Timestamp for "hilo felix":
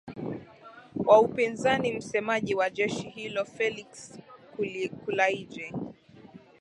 3.09-4.19